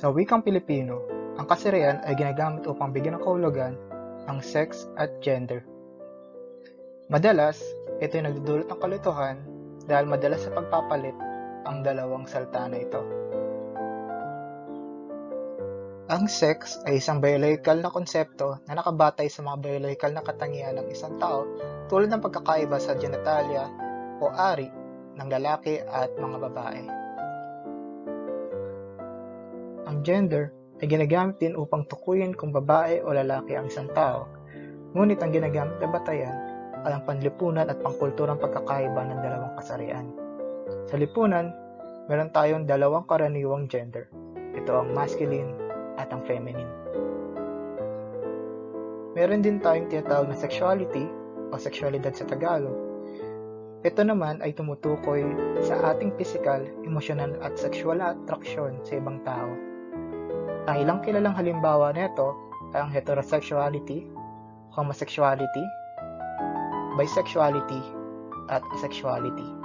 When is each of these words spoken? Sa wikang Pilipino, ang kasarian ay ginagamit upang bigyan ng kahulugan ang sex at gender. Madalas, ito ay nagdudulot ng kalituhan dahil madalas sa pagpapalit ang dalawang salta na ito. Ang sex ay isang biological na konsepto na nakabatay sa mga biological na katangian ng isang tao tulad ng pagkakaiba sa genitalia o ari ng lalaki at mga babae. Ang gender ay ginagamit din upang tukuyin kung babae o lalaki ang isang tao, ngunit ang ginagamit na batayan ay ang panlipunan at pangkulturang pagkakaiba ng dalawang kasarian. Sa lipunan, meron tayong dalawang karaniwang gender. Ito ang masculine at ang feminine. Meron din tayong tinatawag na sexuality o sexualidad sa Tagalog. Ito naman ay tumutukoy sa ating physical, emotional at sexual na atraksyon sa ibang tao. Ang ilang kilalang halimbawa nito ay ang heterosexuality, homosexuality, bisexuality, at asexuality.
Sa 0.00 0.08
wikang 0.08 0.40
Pilipino, 0.40 1.04
ang 1.36 1.44
kasarian 1.44 2.00
ay 2.08 2.16
ginagamit 2.16 2.64
upang 2.64 2.88
bigyan 2.88 3.20
ng 3.20 3.24
kahulugan 3.24 3.76
ang 4.32 4.40
sex 4.40 4.88
at 4.96 5.20
gender. 5.20 5.60
Madalas, 7.12 7.60
ito 8.00 8.16
ay 8.16 8.24
nagdudulot 8.24 8.64
ng 8.64 8.80
kalituhan 8.80 9.44
dahil 9.84 10.08
madalas 10.08 10.40
sa 10.40 10.56
pagpapalit 10.56 11.12
ang 11.68 11.84
dalawang 11.84 12.24
salta 12.24 12.64
na 12.64 12.80
ito. 12.80 13.04
Ang 16.08 16.32
sex 16.32 16.80
ay 16.88 16.96
isang 16.96 17.20
biological 17.20 17.84
na 17.84 17.92
konsepto 17.92 18.56
na 18.72 18.80
nakabatay 18.80 19.28
sa 19.28 19.44
mga 19.44 19.60
biological 19.60 20.16
na 20.16 20.24
katangian 20.24 20.80
ng 20.80 20.88
isang 20.88 21.20
tao 21.20 21.44
tulad 21.92 22.08
ng 22.08 22.24
pagkakaiba 22.24 22.80
sa 22.80 22.96
genitalia 22.96 23.68
o 24.16 24.32
ari 24.32 24.72
ng 25.20 25.28
lalaki 25.28 25.76
at 25.76 26.08
mga 26.16 26.40
babae. 26.40 27.09
Ang 29.90 30.06
gender 30.06 30.54
ay 30.78 30.86
ginagamit 30.86 31.42
din 31.42 31.58
upang 31.58 31.82
tukuyin 31.82 32.30
kung 32.30 32.54
babae 32.54 33.02
o 33.02 33.10
lalaki 33.10 33.58
ang 33.58 33.66
isang 33.66 33.90
tao, 33.90 34.30
ngunit 34.94 35.18
ang 35.18 35.34
ginagamit 35.34 35.82
na 35.82 35.90
batayan 35.90 36.36
ay 36.86 36.94
ang 36.94 37.02
panlipunan 37.02 37.66
at 37.66 37.82
pangkulturang 37.82 38.38
pagkakaiba 38.38 39.02
ng 39.02 39.18
dalawang 39.18 39.58
kasarian. 39.58 40.06
Sa 40.86 40.94
lipunan, 40.94 41.50
meron 42.06 42.30
tayong 42.30 42.70
dalawang 42.70 43.02
karaniwang 43.02 43.66
gender. 43.66 44.06
Ito 44.54 44.78
ang 44.78 44.94
masculine 44.94 45.58
at 45.98 46.06
ang 46.14 46.22
feminine. 46.22 46.70
Meron 49.18 49.42
din 49.42 49.58
tayong 49.58 49.90
tinatawag 49.90 50.30
na 50.30 50.38
sexuality 50.38 51.02
o 51.50 51.58
sexualidad 51.58 52.14
sa 52.14 52.30
Tagalog. 52.30 52.78
Ito 53.82 54.06
naman 54.06 54.38
ay 54.38 54.54
tumutukoy 54.54 55.26
sa 55.66 55.90
ating 55.90 56.14
physical, 56.14 56.62
emotional 56.86 57.34
at 57.42 57.58
sexual 57.58 57.98
na 57.98 58.14
atraksyon 58.14 58.78
sa 58.86 58.94
ibang 58.94 59.18
tao. 59.26 59.69
Ang 60.70 60.86
ilang 60.86 61.02
kilalang 61.02 61.34
halimbawa 61.34 61.90
nito 61.90 62.30
ay 62.70 62.86
ang 62.86 62.94
heterosexuality, 62.94 64.06
homosexuality, 64.70 65.66
bisexuality, 66.94 67.82
at 68.54 68.62
asexuality. 68.78 69.59